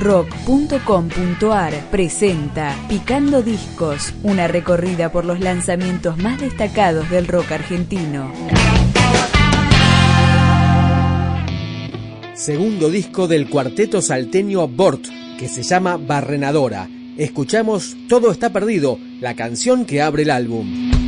rock.com.ar 0.00 1.74
presenta 1.90 2.74
Picando 2.88 3.42
Discos, 3.42 4.14
una 4.22 4.48
recorrida 4.48 5.12
por 5.12 5.26
los 5.26 5.40
lanzamientos 5.40 6.16
más 6.16 6.40
destacados 6.40 7.08
del 7.10 7.28
rock 7.28 7.52
argentino. 7.52 8.32
Segundo 12.34 12.88
disco 12.88 13.28
del 13.28 13.50
cuarteto 13.50 14.00
salteño 14.00 14.66
Bort, 14.66 15.04
que 15.38 15.48
se 15.48 15.62
llama 15.62 15.98
Barrenadora. 15.98 16.88
Escuchamos 17.18 17.96
Todo 18.08 18.32
está 18.32 18.50
perdido, 18.50 18.98
la 19.20 19.36
canción 19.36 19.84
que 19.84 20.00
abre 20.00 20.22
el 20.22 20.30
álbum. 20.30 20.99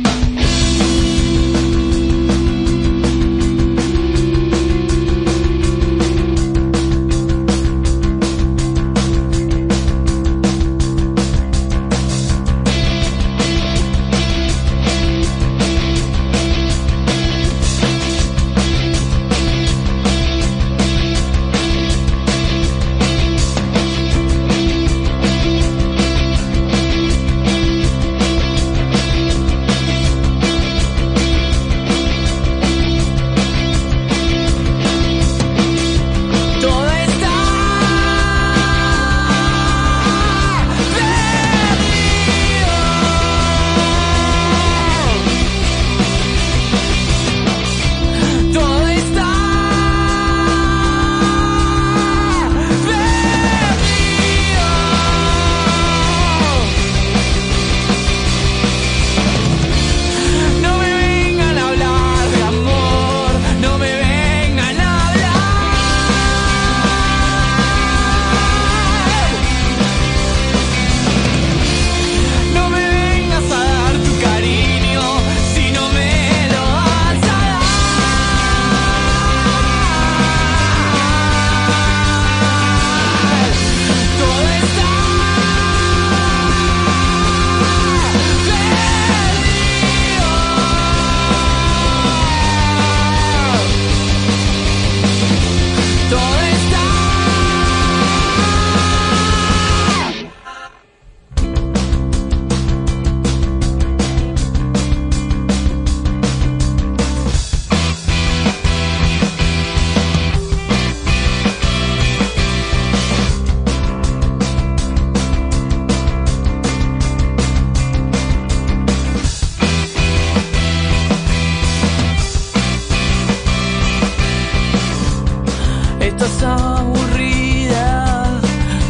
Estás 126.13 126.43
aburrida 126.43 128.39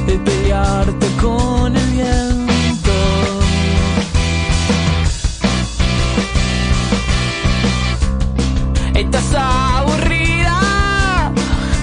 de 0.06 0.20
pelearte 0.20 1.08
con 1.22 1.74
el 1.74 1.90
viento. 1.92 2.92
Estás 8.94 9.34
aburrida 9.36 11.32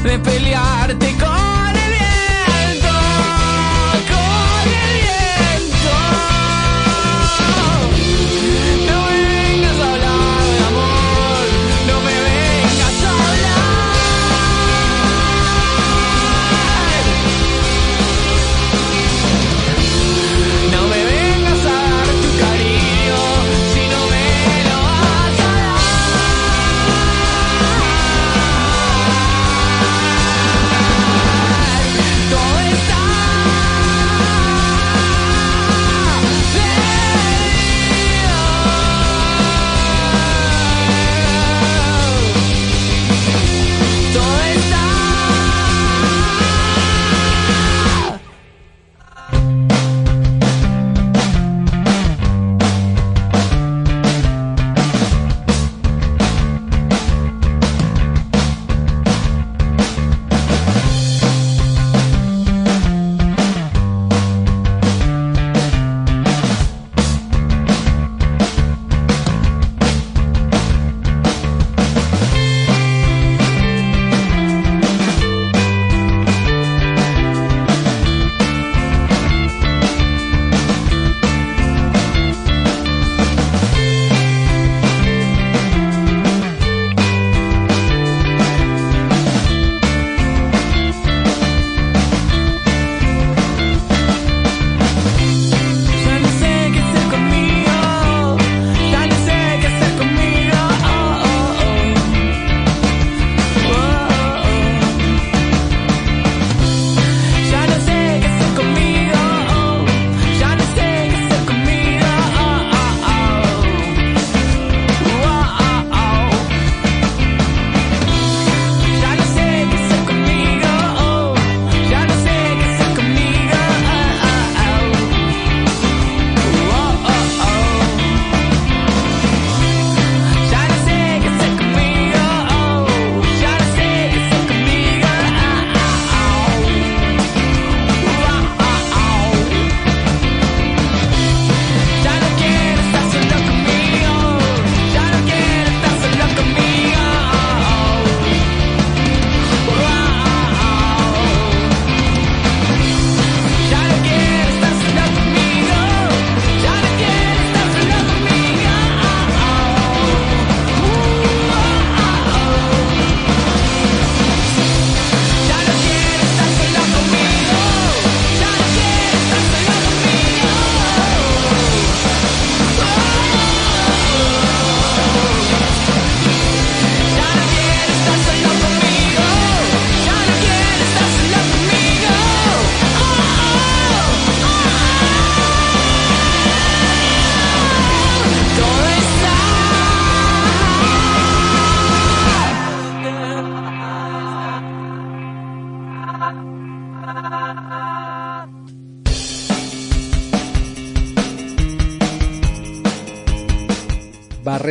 de 0.05 0.19
pelearte 0.19 1.10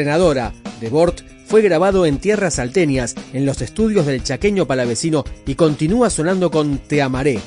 Barrenadora 0.09 0.53
de 0.81 0.89
Bort 0.89 1.21
fue 1.45 1.61
grabado 1.61 2.07
en 2.07 2.17
tierras 2.17 2.55
salteñas, 2.55 3.13
en 3.31 3.45
los 3.45 3.61
estudios 3.61 4.07
del 4.07 4.23
chaqueño 4.23 4.65
palavecino 4.65 5.23
y 5.45 5.53
continúa 5.53 6.09
sonando 6.09 6.49
con. 6.49 6.79
Te 6.79 7.03
amaré 7.03 7.39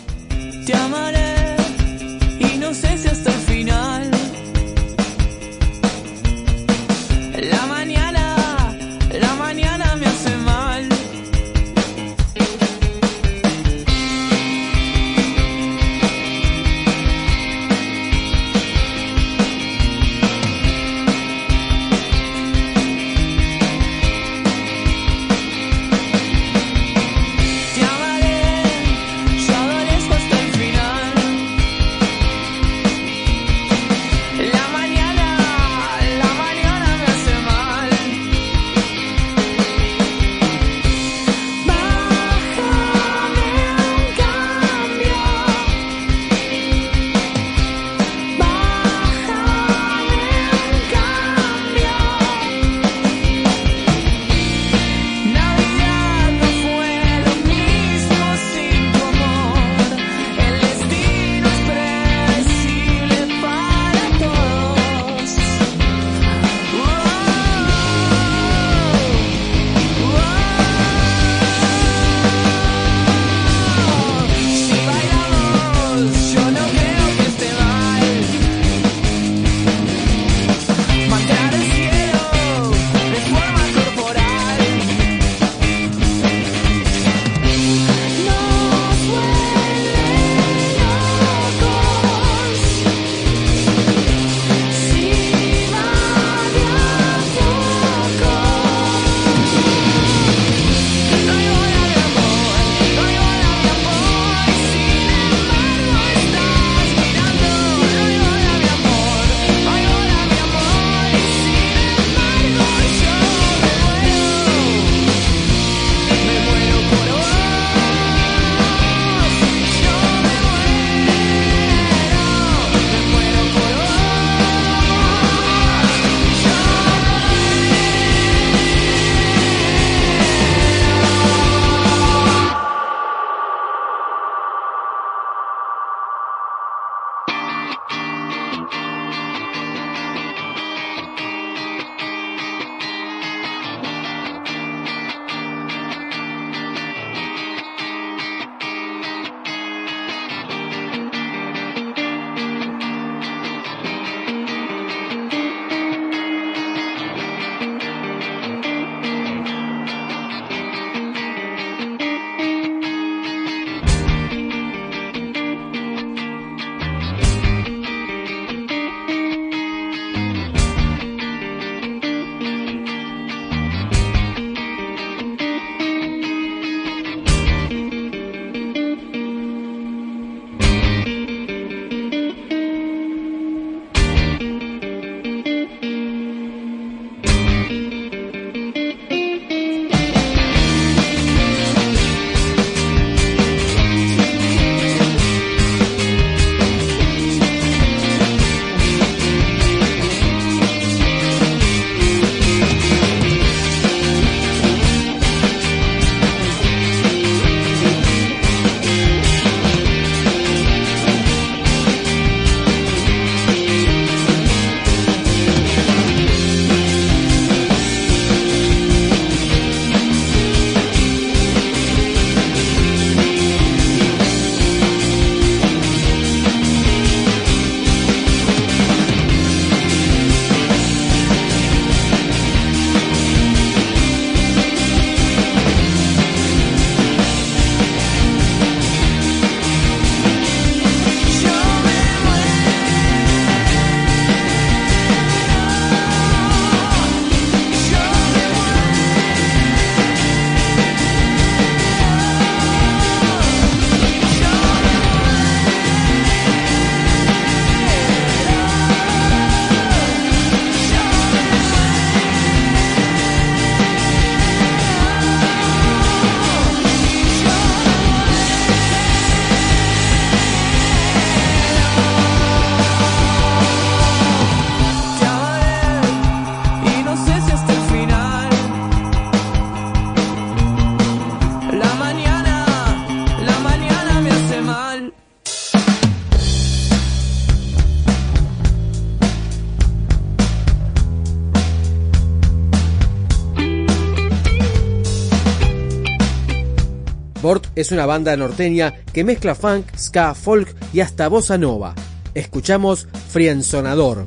Bort 297.42 297.66
es 297.74 297.90
una 297.90 298.06
banda 298.06 298.36
norteña 298.36 298.94
que 299.12 299.24
mezcla 299.24 299.56
funk, 299.56 299.86
ska, 299.98 300.34
folk 300.34 300.74
y 300.92 301.00
hasta 301.00 301.28
bossa 301.28 301.58
nova. 301.58 301.94
Escuchamos 302.34 303.08
Frienzonador. 303.30 304.24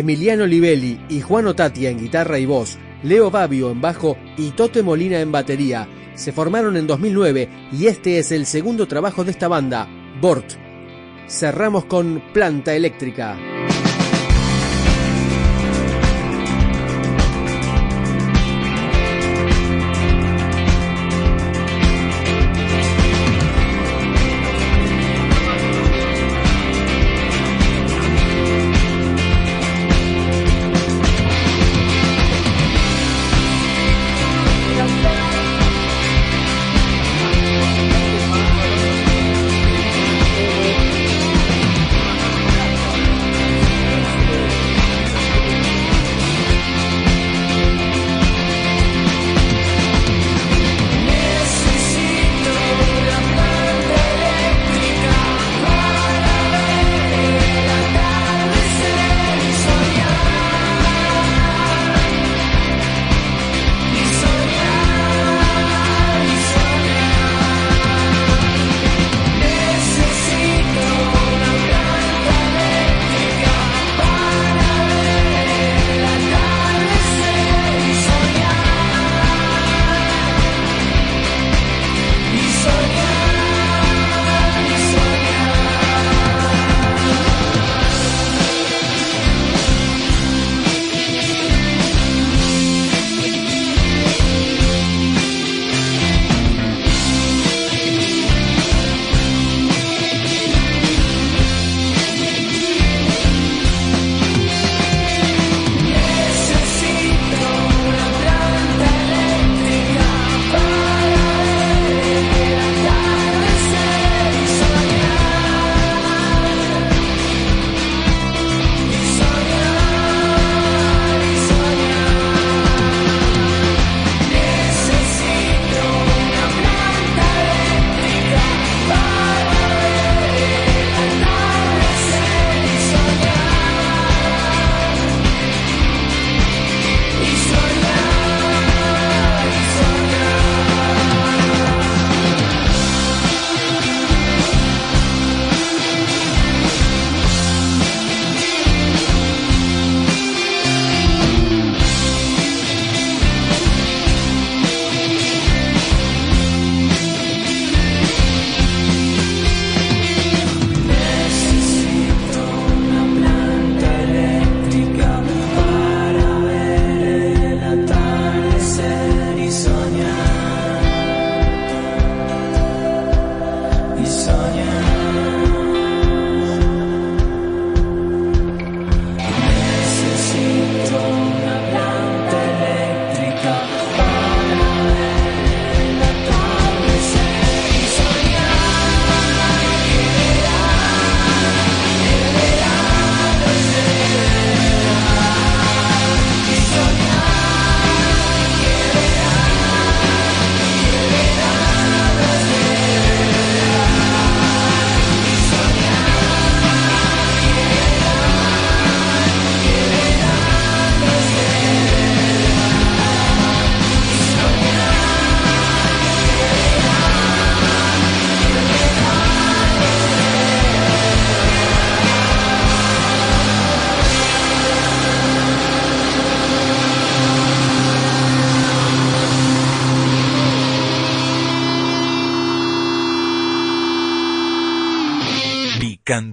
Emiliano 0.00 0.46
Livelli 0.46 0.98
y 1.08 1.20
Juan 1.20 1.46
Otatia 1.46 1.90
en 1.90 1.98
guitarra 1.98 2.38
y 2.38 2.46
voz, 2.46 2.78
Leo 3.02 3.30
Babio 3.30 3.70
en 3.70 3.80
bajo 3.80 4.16
y 4.36 4.50
Tote 4.50 4.82
Molina 4.82 5.20
en 5.20 5.30
batería. 5.30 5.88
Se 6.14 6.32
formaron 6.32 6.76
en 6.76 6.86
2009 6.86 7.48
y 7.72 7.86
este 7.86 8.18
es 8.18 8.32
el 8.32 8.46
segundo 8.46 8.88
trabajo 8.88 9.24
de 9.24 9.30
esta 9.30 9.48
banda, 9.48 9.88
Bort. 10.20 10.52
Cerramos 11.28 11.84
con 11.84 12.22
Planta 12.32 12.74
Eléctrica. 12.74 13.36